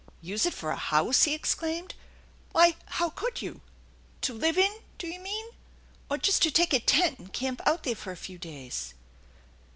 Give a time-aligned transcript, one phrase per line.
[0.31, 1.93] "Use it for a house!" he exclaimed."
[2.53, 3.61] Why, how could you?
[4.21, 5.49] To live in, do you mean?
[6.09, 8.95] or just to take a tent and camp out there for a few days